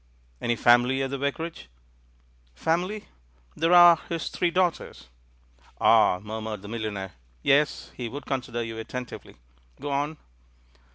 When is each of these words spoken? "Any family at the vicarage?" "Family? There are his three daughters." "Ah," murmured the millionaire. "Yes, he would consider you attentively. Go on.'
"Any 0.41 0.55
family 0.55 1.03
at 1.03 1.11
the 1.11 1.19
vicarage?" 1.19 1.69
"Family? 2.55 3.05
There 3.55 3.71
are 3.71 3.99
his 4.09 4.29
three 4.29 4.49
daughters." 4.49 5.09
"Ah," 5.79 6.19
murmured 6.19 6.63
the 6.63 6.67
millionaire. 6.67 7.11
"Yes, 7.43 7.91
he 7.95 8.09
would 8.09 8.25
consider 8.25 8.63
you 8.63 8.79
attentively. 8.79 9.35
Go 9.79 9.91
on.' 9.91 10.17